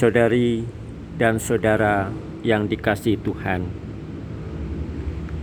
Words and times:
Saudari 0.00 0.64
dan 1.20 1.36
saudara 1.36 2.08
yang 2.40 2.64
dikasih 2.64 3.20
Tuhan, 3.20 3.68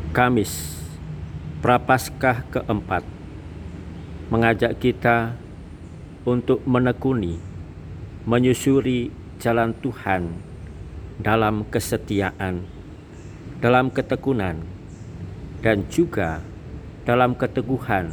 Kamis 0.09 0.81
Prapaskah 1.61 2.41
keempat 2.49 3.05
mengajak 4.33 4.73
kita 4.81 5.37
untuk 6.25 6.65
menekuni, 6.65 7.37
menyusuri 8.25 9.13
jalan 9.37 9.77
Tuhan 9.77 10.33
dalam 11.21 11.61
kesetiaan, 11.69 12.65
dalam 13.61 13.93
ketekunan, 13.93 14.57
dan 15.61 15.85
juga 15.85 16.41
dalam 17.05 17.37
keteguhan 17.37 18.09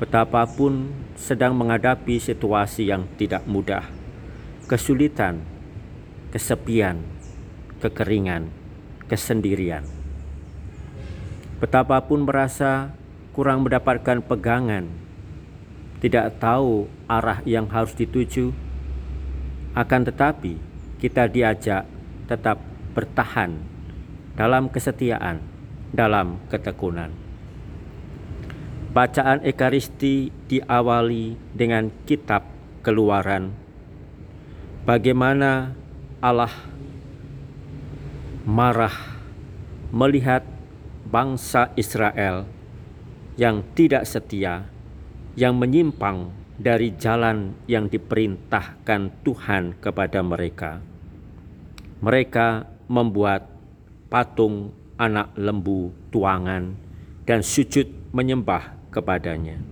betapapun 0.00 0.88
sedang 1.12 1.52
menghadapi 1.52 2.16
situasi 2.16 2.88
yang 2.88 3.04
tidak 3.20 3.44
mudah, 3.44 3.84
kesulitan, 4.70 5.42
kesepian, 6.30 7.02
kekeringan, 7.82 8.50
kesendirian. 9.10 9.82
Betapapun 11.58 12.26
merasa 12.26 12.90
kurang 13.32 13.62
mendapatkan 13.62 14.18
pegangan, 14.22 14.90
tidak 16.02 16.42
tahu 16.42 16.90
arah 17.06 17.38
yang 17.46 17.70
harus 17.70 17.94
dituju, 17.94 18.50
akan 19.78 20.02
tetapi 20.04 20.58
kita 20.98 21.30
diajak 21.30 21.86
tetap 22.26 22.58
bertahan 22.92 23.56
dalam 24.34 24.68
kesetiaan, 24.68 25.38
dalam 25.94 26.42
ketekunan. 26.50 27.14
Bacaan 28.92 29.40
Ekaristi 29.40 30.28
diawali 30.52 31.56
dengan 31.56 31.88
kitab 32.04 32.44
Keluaran. 32.84 33.61
Bagaimana 34.82 35.78
Allah 36.18 36.50
marah 38.42 39.14
melihat 39.94 40.42
bangsa 41.06 41.70
Israel 41.78 42.50
yang 43.38 43.62
tidak 43.78 44.02
setia, 44.10 44.66
yang 45.38 45.54
menyimpang 45.54 46.34
dari 46.58 46.98
jalan 46.98 47.54
yang 47.70 47.86
diperintahkan 47.86 49.22
Tuhan 49.22 49.78
kepada 49.78 50.18
mereka. 50.26 50.82
Mereka 52.02 52.66
membuat 52.90 53.46
patung 54.10 54.74
anak 54.98 55.30
lembu 55.38 55.94
tuangan 56.10 56.74
dan 57.22 57.38
sujud 57.46 57.86
menyembah 58.10 58.74
kepadanya. 58.90 59.62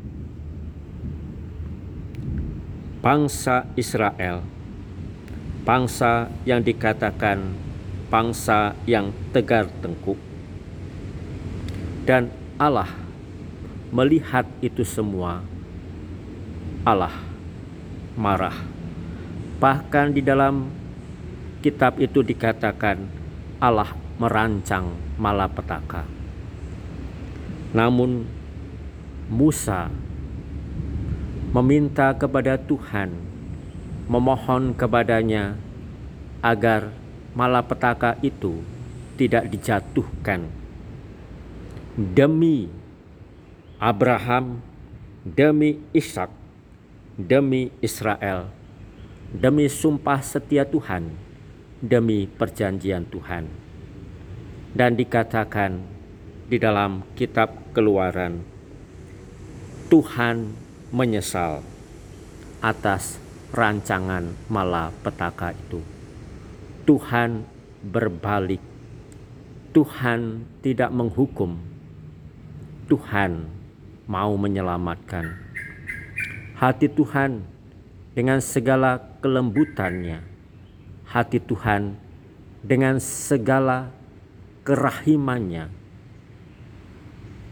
Bangsa 3.02 3.66
Israel, 3.74 4.59
bangsa 5.62 6.32
yang 6.48 6.64
dikatakan 6.64 7.54
bangsa 8.10 8.74
yang 8.90 9.14
tegar 9.30 9.70
tengkuk, 9.84 10.18
dan 12.08 12.32
Allah 12.58 12.90
melihat 13.94 14.44
itu 14.58 14.82
semua. 14.82 15.46
Allah 16.82 17.12
marah, 18.16 18.56
bahkan 19.60 20.10
di 20.10 20.24
dalam 20.24 20.72
kitab 21.60 22.00
itu 22.00 22.24
dikatakan 22.24 23.04
Allah 23.60 23.92
merancang 24.16 24.96
malapetaka. 25.20 26.08
Namun 27.70 28.26
Musa 29.30 29.92
meminta 31.54 32.10
kepada 32.16 32.58
Tuhan, 32.58 33.14
memohon 34.10 34.74
kepadanya 34.74 35.54
agar 36.42 36.90
malapetaka 37.30 38.18
itu 38.26 38.58
tidak 39.14 39.46
dijatuhkan 39.54 40.50
demi 41.94 42.66
Abraham, 43.78 44.66
demi 45.22 45.78
Ishak, 45.94 46.26
demi 47.14 47.70
Israel, 47.78 48.50
demi 49.30 49.70
sumpah 49.70 50.18
setia 50.26 50.66
Tuhan, 50.66 51.14
demi 51.78 52.26
perjanjian 52.26 53.06
Tuhan. 53.06 53.46
Dan 54.74 54.98
dikatakan 54.98 55.86
di 56.50 56.58
dalam 56.58 57.06
kitab 57.14 57.54
Keluaran 57.70 58.42
Tuhan 59.86 60.54
menyesal 60.90 61.62
atas 62.58 63.29
rancangan 63.50 64.30
malapetaka 64.46 65.54
itu. 65.54 65.82
Tuhan 66.86 67.42
berbalik. 67.82 68.62
Tuhan 69.70 70.42
tidak 70.62 70.90
menghukum. 70.90 71.58
Tuhan 72.90 73.46
mau 74.10 74.34
menyelamatkan. 74.34 75.30
Hati 76.58 76.90
Tuhan 76.90 77.46
dengan 78.14 78.42
segala 78.42 78.98
kelembutannya. 79.22 80.26
Hati 81.06 81.38
Tuhan 81.38 81.94
dengan 82.62 82.98
segala 82.98 83.94
kerahimannya 84.66 85.70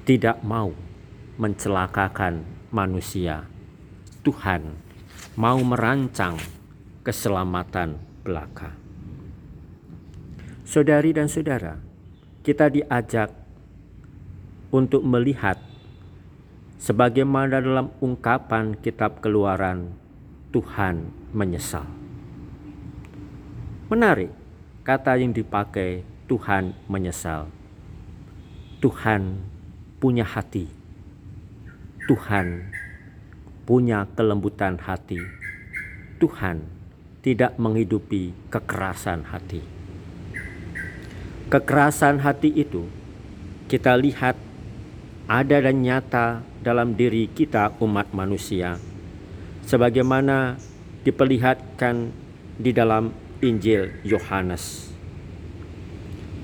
tidak 0.03 0.42
mau 0.42 0.75
mencelakakan 1.38 2.42
manusia. 2.75 3.47
Tuhan 4.26 4.88
mau 5.38 5.62
merancang 5.62 6.34
keselamatan 7.06 7.94
belaka. 8.26 8.75
Saudari 10.66 11.15
dan 11.15 11.31
saudara, 11.31 11.78
kita 12.43 12.66
diajak 12.66 13.31
untuk 14.75 15.06
melihat 15.06 15.62
sebagaimana 16.82 17.62
dalam 17.62 17.94
ungkapan 18.03 18.75
kitab 18.82 19.22
Keluaran 19.22 19.94
Tuhan 20.50 21.06
menyesal. 21.31 21.87
Menarik 23.94 24.34
kata 24.82 25.22
yang 25.22 25.31
dipakai 25.31 26.03
Tuhan 26.26 26.75
menyesal. 26.91 27.47
Tuhan 28.82 29.38
punya 30.03 30.26
hati 30.26 30.66
Tuhan 32.09 32.72
punya 33.68 34.08
kelembutan 34.16 34.80
hati. 34.80 35.20
Tuhan 36.16 36.64
tidak 37.20 37.60
menghidupi 37.60 38.32
kekerasan 38.48 39.28
hati. 39.28 39.60
Kekerasan 41.52 42.24
hati 42.24 42.48
itu 42.48 42.88
kita 43.68 43.92
lihat 44.00 44.40
ada 45.28 45.60
dan 45.60 45.84
nyata 45.84 46.40
dalam 46.64 46.96
diri 46.96 47.28
kita 47.28 47.76
umat 47.84 48.08
manusia 48.16 48.80
sebagaimana 49.68 50.56
diperlihatkan 51.04 52.08
di 52.56 52.72
dalam 52.72 53.12
Injil 53.44 54.00
Yohanes. 54.00 54.88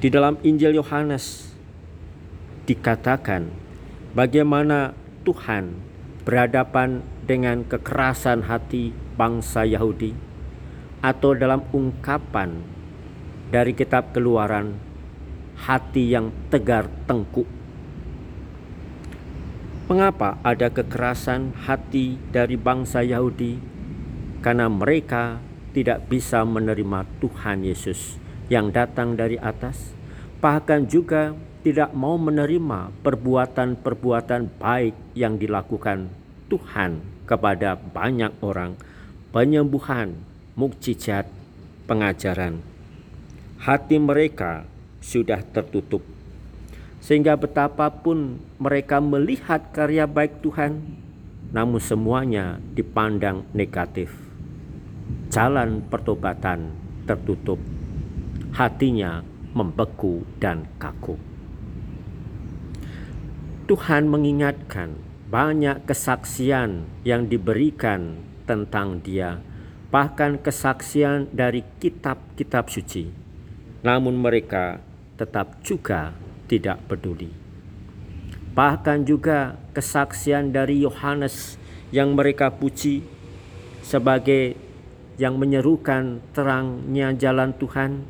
Di 0.04 0.12
dalam 0.12 0.36
Injil 0.44 0.76
Yohanes 0.76 1.56
dikatakan 2.68 3.48
bagaimana 4.12 4.92
Tuhan 5.24 5.93
berhadapan 6.24 7.04
dengan 7.28 7.64
kekerasan 7.68 8.48
hati 8.48 8.96
bangsa 9.16 9.68
Yahudi 9.68 10.16
atau 11.04 11.36
dalam 11.36 11.60
ungkapan 11.68 12.64
dari 13.52 13.76
kitab 13.76 14.16
keluaran 14.16 14.80
hati 15.68 16.16
yang 16.16 16.32
tegar 16.48 16.88
tengkuk. 17.04 17.46
Mengapa 19.84 20.40
ada 20.40 20.72
kekerasan 20.72 21.52
hati 21.68 22.16
dari 22.32 22.56
bangsa 22.56 23.04
Yahudi? 23.04 23.60
Karena 24.40 24.72
mereka 24.72 25.44
tidak 25.76 26.08
bisa 26.08 26.40
menerima 26.40 27.04
Tuhan 27.20 27.68
Yesus 27.68 28.16
yang 28.48 28.72
datang 28.72 29.12
dari 29.12 29.36
atas, 29.36 29.92
bahkan 30.40 30.88
juga 30.88 31.36
tidak 31.64 31.96
mau 31.96 32.20
menerima 32.20 32.92
perbuatan-perbuatan 33.00 34.60
baik 34.60 35.16
yang 35.16 35.40
dilakukan 35.40 36.12
Tuhan 36.52 37.00
kepada 37.24 37.80
banyak 37.80 38.36
orang, 38.44 38.76
penyembuhan, 39.32 40.12
mukjizat, 40.60 41.24
pengajaran. 41.88 42.60
Hati 43.64 43.96
mereka 43.96 44.68
sudah 45.00 45.40
tertutup, 45.40 46.04
sehingga 47.00 47.32
betapapun 47.32 48.44
mereka 48.60 49.00
melihat 49.00 49.72
karya 49.72 50.04
baik 50.04 50.44
Tuhan, 50.44 50.84
namun 51.48 51.80
semuanya 51.80 52.60
dipandang 52.76 53.40
negatif. 53.56 54.12
Jalan 55.32 55.80
pertobatan 55.88 56.76
tertutup, 57.08 57.56
hatinya 58.52 59.24
membeku 59.56 60.28
dan 60.36 60.68
kaku. 60.76 61.33
Tuhan 63.64 64.12
mengingatkan 64.12 64.92
banyak 65.32 65.88
kesaksian 65.88 66.84
yang 67.00 67.32
diberikan 67.32 68.20
tentang 68.44 69.00
Dia, 69.00 69.40
bahkan 69.88 70.36
kesaksian 70.36 71.32
dari 71.32 71.64
kitab-kitab 71.80 72.68
suci, 72.68 73.08
namun 73.80 74.20
mereka 74.20 74.84
tetap 75.16 75.64
juga 75.64 76.12
tidak 76.44 76.76
peduli. 76.92 77.32
Bahkan 78.52 79.08
juga 79.08 79.56
kesaksian 79.72 80.52
dari 80.52 80.84
Yohanes 80.84 81.56
yang 81.88 82.12
mereka 82.12 82.52
puji 82.52 83.00
sebagai 83.80 84.60
yang 85.16 85.40
menyerukan 85.40 86.20
terangnya 86.36 87.16
jalan 87.16 87.56
Tuhan, 87.56 88.04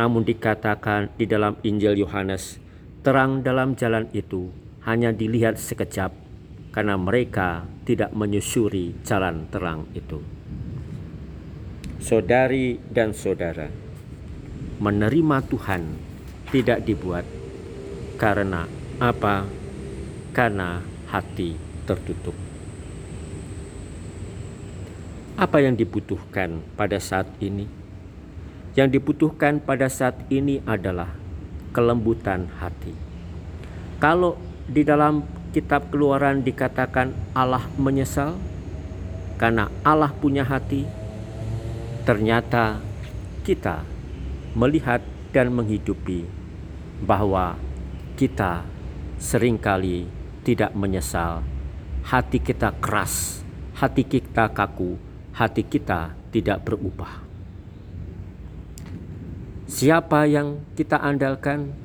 namun 0.00 0.24
dikatakan 0.24 1.12
di 1.20 1.28
dalam 1.28 1.60
Injil 1.60 2.00
Yohanes, 2.00 2.56
terang 3.04 3.44
dalam 3.44 3.76
jalan 3.76 4.08
itu 4.16 4.67
hanya 4.84 5.10
dilihat 5.10 5.58
sekejap 5.58 6.14
karena 6.70 6.94
mereka 6.94 7.66
tidak 7.88 8.12
menyusuri 8.12 8.94
jalan 9.02 9.48
terang 9.50 9.88
itu. 9.96 10.20
Saudari 11.98 12.78
dan 12.92 13.10
saudara, 13.10 13.66
menerima 14.78 15.38
Tuhan 15.50 15.82
tidak 16.54 16.86
dibuat 16.86 17.26
karena 18.14 18.70
apa? 19.02 19.46
Karena 20.30 20.78
hati 21.10 21.58
tertutup. 21.82 22.36
Apa 25.38 25.62
yang 25.62 25.74
dibutuhkan 25.74 26.62
pada 26.74 26.98
saat 26.98 27.30
ini? 27.38 27.66
Yang 28.74 28.98
dibutuhkan 28.98 29.58
pada 29.58 29.90
saat 29.90 30.18
ini 30.30 30.62
adalah 30.66 31.10
kelembutan 31.70 32.50
hati. 32.58 32.94
Kalau 33.98 34.38
di 34.68 34.84
dalam 34.84 35.24
kitab 35.56 35.88
Keluaran 35.88 36.44
dikatakan 36.44 37.16
Allah 37.32 37.64
menyesal 37.80 38.36
karena 39.40 39.72
Allah 39.80 40.12
punya 40.12 40.44
hati, 40.44 40.84
ternyata 42.04 42.76
kita 43.48 43.80
melihat 44.52 45.00
dan 45.32 45.48
menghidupi 45.56 46.28
bahwa 47.00 47.56
kita 48.20 48.66
sering 49.16 49.56
kali 49.56 50.04
tidak 50.44 50.76
menyesal. 50.76 51.40
Hati 52.04 52.40
kita 52.40 52.72
keras, 52.80 53.44
hati 53.76 54.04
kita 54.04 54.48
kaku, 54.52 54.96
hati 55.32 55.62
kita 55.64 56.16
tidak 56.32 56.64
berubah. 56.64 57.24
Siapa 59.68 60.24
yang 60.24 60.64
kita 60.72 60.96
andalkan? 60.96 61.76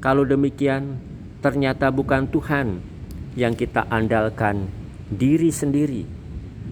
Kalau 0.00 0.24
demikian, 0.24 0.96
ternyata 1.40 1.88
bukan 1.88 2.28
Tuhan 2.28 2.80
yang 3.34 3.56
kita 3.56 3.88
andalkan, 3.88 4.68
diri 5.08 5.48
sendiri. 5.48 6.04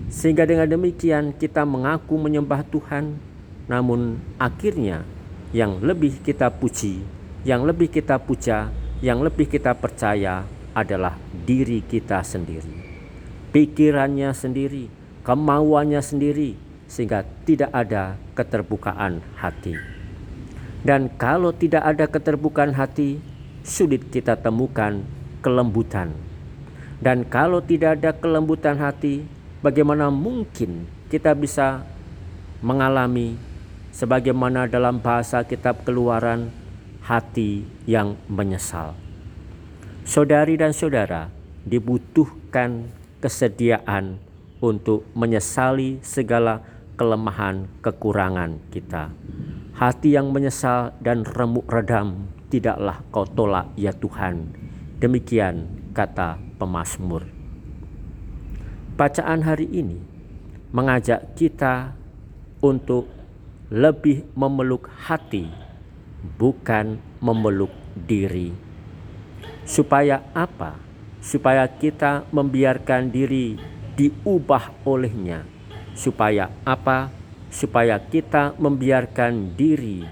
Sehingga 0.08 0.48
dengan 0.48 0.68
demikian 0.68 1.36
kita 1.36 1.68
mengaku 1.68 2.16
menyembah 2.16 2.64
Tuhan, 2.68 3.20
namun 3.68 4.20
akhirnya 4.40 5.04
yang 5.52 5.80
lebih 5.80 6.20
kita 6.24 6.48
puji, 6.52 7.04
yang 7.44 7.64
lebih 7.64 7.88
kita 7.92 8.20
puja, 8.20 8.72
yang 9.00 9.20
lebih 9.20 9.48
kita 9.48 9.72
percaya 9.76 10.44
adalah 10.72 11.16
diri 11.44 11.84
kita 11.84 12.20
sendiri. 12.24 12.72
Pikirannya 13.52 14.32
sendiri, 14.36 14.92
kemauannya 15.24 16.00
sendiri, 16.04 16.56
sehingga 16.88 17.24
tidak 17.44 17.72
ada 17.72 18.16
keterbukaan 18.36 19.24
hati. 19.40 19.76
Dan 20.84 21.12
kalau 21.16 21.52
tidak 21.52 21.84
ada 21.84 22.04
keterbukaan 22.08 22.72
hati, 22.76 23.20
sulit 23.62 24.10
kita 24.10 24.38
temukan 24.38 25.02
kelembutan. 25.40 26.14
Dan 26.98 27.22
kalau 27.26 27.62
tidak 27.62 28.02
ada 28.02 28.10
kelembutan 28.10 28.78
hati, 28.78 29.22
bagaimana 29.62 30.10
mungkin 30.10 30.86
kita 31.08 31.32
bisa 31.32 31.86
mengalami 32.58 33.38
sebagaimana 33.94 34.66
dalam 34.66 34.98
bahasa 34.98 35.46
kitab 35.46 35.86
Keluaran 35.86 36.50
hati 37.06 37.62
yang 37.86 38.18
menyesal. 38.26 38.98
Saudari 40.02 40.58
dan 40.58 40.74
saudara, 40.74 41.30
dibutuhkan 41.62 42.90
kesediaan 43.22 44.18
untuk 44.58 45.06
menyesali 45.14 46.02
segala 46.02 46.62
kelemahan 46.98 47.70
kekurangan 47.78 48.58
kita 48.74 49.14
Hati 49.78 50.18
yang 50.18 50.34
menyesal 50.34 50.90
dan 50.98 51.22
remuk 51.22 51.70
redam 51.70 52.26
tidaklah 52.48 53.04
kau 53.12 53.24
tolak 53.24 53.72
ya 53.76 53.92
Tuhan. 53.92 54.52
Demikian 54.98 55.68
kata 55.94 56.36
pemazmur. 56.58 57.24
Bacaan 58.98 59.46
hari 59.46 59.70
ini 59.70 60.00
mengajak 60.74 61.38
kita 61.38 61.94
untuk 62.58 63.06
lebih 63.70 64.26
memeluk 64.34 64.90
hati, 65.06 65.46
bukan 66.36 66.98
memeluk 67.22 67.70
diri. 67.94 68.50
Supaya 69.62 70.24
apa? 70.34 70.74
Supaya 71.22 71.68
kita 71.70 72.26
membiarkan 72.34 73.12
diri 73.12 73.54
diubah 73.94 74.82
olehnya. 74.82 75.46
Supaya 75.94 76.50
apa? 76.66 77.18
supaya 77.48 77.96
kita 77.96 78.56
membiarkan 78.60 79.56
diri 79.56 80.04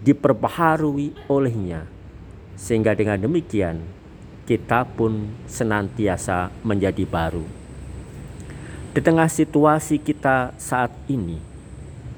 diperbaharui 0.00 1.28
olehnya 1.28 1.84
sehingga 2.56 2.92
dengan 2.92 3.20
demikian 3.20 3.80
kita 4.44 4.82
pun 4.84 5.30
senantiasa 5.46 6.50
menjadi 6.66 7.06
baru. 7.06 7.44
Di 8.90 8.98
tengah 8.98 9.30
situasi 9.30 10.02
kita 10.02 10.50
saat 10.58 10.90
ini, 11.06 11.38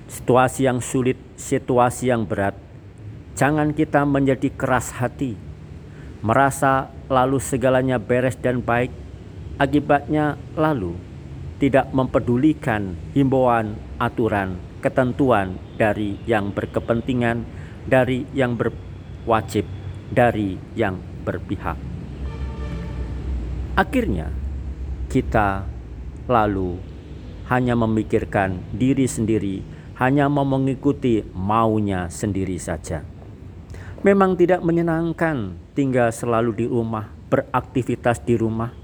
situasi 0.08 0.64
yang 0.64 0.80
sulit, 0.80 1.20
situasi 1.36 2.08
yang 2.08 2.24
berat, 2.24 2.56
jangan 3.36 3.76
kita 3.76 4.08
menjadi 4.08 4.48
keras 4.48 4.96
hati, 4.96 5.36
merasa 6.24 6.88
lalu 7.12 7.36
segalanya 7.44 8.00
beres 8.00 8.40
dan 8.40 8.64
baik, 8.64 8.88
akibatnya 9.60 10.40
lalu 10.56 10.96
tidak 11.60 11.92
mempedulikan 11.92 12.96
himbauan, 13.12 13.76
aturan, 14.00 14.56
ketentuan 14.80 15.60
dari 15.76 16.16
yang 16.24 16.50
berkepentingan, 16.50 17.44
dari 17.86 18.26
yang 18.36 18.54
berwajib, 18.58 19.66
dari 20.12 20.58
yang 20.78 20.98
berpihak. 21.26 21.78
Akhirnya, 23.72 24.28
kita 25.08 25.64
lalu 26.28 26.76
hanya 27.48 27.76
memikirkan 27.76 28.60
diri 28.72 29.08
sendiri, 29.08 29.64
hanya 30.00 30.28
mau 30.28 30.44
mengikuti 30.44 31.24
maunya 31.32 32.08
sendiri 32.08 32.56
saja. 32.56 33.04
Memang 34.02 34.34
tidak 34.34 34.66
menyenangkan 34.66 35.54
tinggal 35.78 36.10
selalu 36.10 36.64
di 36.64 36.66
rumah, 36.66 37.06
beraktivitas 37.30 38.20
di 38.26 38.34
rumah, 38.34 38.74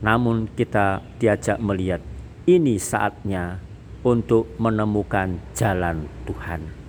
namun 0.00 0.46
kita 0.52 1.02
diajak 1.18 1.58
melihat 1.58 2.00
ini 2.46 2.76
saatnya 2.76 3.58
untuk 4.04 4.52
menemukan 4.60 5.40
jalan 5.56 6.04
Tuhan. 6.28 6.83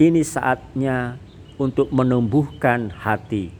Ini 0.00 0.24
saatnya 0.24 1.20
untuk 1.60 1.92
menumbuhkan 1.92 2.88
hati. 2.88 3.52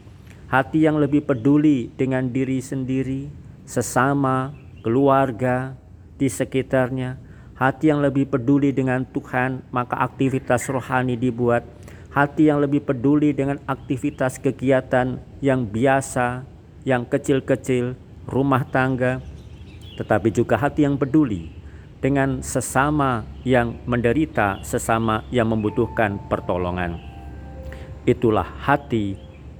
Hati 0.49 0.89
yang 0.89 0.97
lebih 0.97 1.21
peduli 1.21 1.93
dengan 1.93 2.33
diri 2.33 2.57
sendiri, 2.57 3.29
sesama, 3.61 4.49
keluarga, 4.81 5.77
di 6.17 6.25
sekitarnya. 6.25 7.21
Hati 7.53 7.93
yang 7.93 8.01
lebih 8.01 8.25
peduli 8.25 8.73
dengan 8.73 9.05
Tuhan, 9.05 9.69
maka 9.69 10.01
aktivitas 10.01 10.65
rohani 10.73 11.13
dibuat. 11.13 11.61
Hati 12.09 12.49
yang 12.49 12.57
lebih 12.57 12.89
peduli 12.89 13.37
dengan 13.37 13.61
aktivitas 13.69 14.41
kegiatan 14.41 15.21
yang 15.45 15.69
biasa, 15.69 16.41
yang 16.89 17.05
kecil-kecil, 17.05 17.93
rumah 18.25 18.65
tangga, 18.65 19.21
tetapi 19.93 20.33
juga 20.33 20.57
hati 20.57 20.89
yang 20.89 20.97
peduli 20.97 21.60
dengan 22.01 22.41
sesama 22.41 23.23
yang 23.45 23.77
menderita, 23.85 24.59
sesama 24.65 25.21
yang 25.29 25.53
membutuhkan 25.53 26.17
pertolongan. 26.25 26.97
Itulah 28.09 28.49
hati 28.65 29.13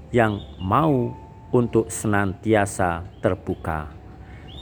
yang 0.10 0.42
mau 0.58 1.14
untuk 1.54 1.94
senantiasa 1.94 3.06
terbuka. 3.22 3.94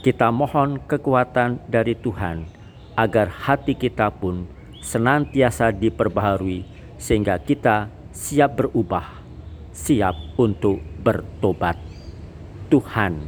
Kita 0.04 0.28
mohon 0.28 0.76
kekuatan 0.84 1.64
dari 1.64 1.96
Tuhan 1.96 2.44
agar 2.96 3.32
hati 3.32 3.72
kita 3.72 4.12
pun 4.12 4.44
senantiasa 4.84 5.72
diperbaharui 5.72 6.64
sehingga 7.00 7.40
kita 7.40 7.88
siap 8.12 8.60
berubah, 8.60 9.24
siap 9.72 10.36
untuk 10.36 10.84
bertobat. 11.00 11.80
Tuhan 12.68 13.18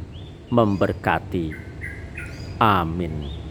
memberkati. 0.53 1.51
Amin. 2.61 3.42